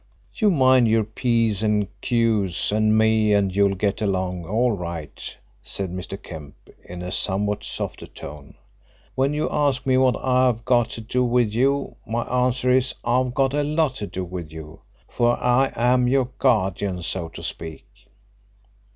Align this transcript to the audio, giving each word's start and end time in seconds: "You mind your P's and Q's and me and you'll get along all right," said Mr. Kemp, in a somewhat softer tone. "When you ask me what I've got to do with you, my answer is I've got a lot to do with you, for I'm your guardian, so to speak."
"You 0.33 0.49
mind 0.49 0.87
your 0.87 1.03
P's 1.03 1.61
and 1.61 1.87
Q's 2.01 2.71
and 2.71 2.97
me 2.97 3.33
and 3.33 3.55
you'll 3.55 3.75
get 3.75 4.01
along 4.01 4.47
all 4.47 4.71
right," 4.71 5.21
said 5.61 5.91
Mr. 5.91 6.19
Kemp, 6.19 6.55
in 6.83 7.03
a 7.03 7.11
somewhat 7.11 7.63
softer 7.63 8.07
tone. 8.07 8.55
"When 9.13 9.35
you 9.35 9.47
ask 9.51 9.85
me 9.85 9.99
what 9.99 10.15
I've 10.17 10.65
got 10.65 10.89
to 10.97 11.01
do 11.01 11.23
with 11.23 11.53
you, 11.53 11.97
my 12.07 12.23
answer 12.23 12.71
is 12.71 12.95
I've 13.05 13.35
got 13.35 13.53
a 13.53 13.61
lot 13.61 13.93
to 13.97 14.07
do 14.07 14.23
with 14.25 14.51
you, 14.51 14.81
for 15.07 15.37
I'm 15.37 16.07
your 16.07 16.29
guardian, 16.39 17.03
so 17.03 17.29
to 17.29 17.43
speak." 17.43 17.85